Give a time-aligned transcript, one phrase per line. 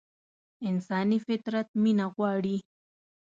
[0.69, 2.57] انساني فطرت مينه غواړي.